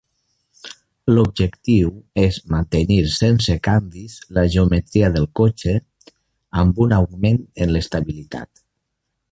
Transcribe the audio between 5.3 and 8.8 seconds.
cotxe, amb un augment en l'estabilitat.